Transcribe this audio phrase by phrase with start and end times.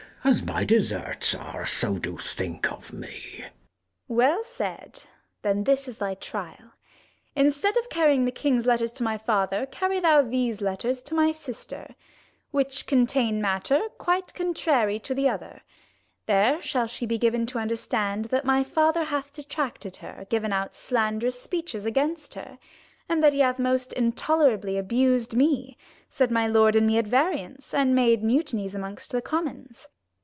[0.23, 3.07] As my deserts are, so do think of me.
[3.07, 3.51] 8 5 Gon.
[4.15, 5.03] Well said,
[5.41, 6.73] then this is thy trial:
[7.35, 11.31] instead of carrying the king's letters to my father, carry thou these letters to my
[11.31, 11.95] sister,
[12.51, 15.63] which contain matter quite contrary to the other:
[16.27, 20.75] there shall she be given to understand, that my father hath detracted her, given out
[20.75, 22.59] slanderous speeches against her;
[23.09, 25.77] and that he hath most intolerably abused me,
[26.11, 29.87] set my lord and me at variance, and made mutinies amongst the commons.